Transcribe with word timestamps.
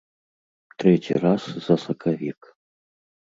Трэці 0.83 1.13
раз 1.25 1.43
за 1.67 1.75
сакавік. 1.85 2.39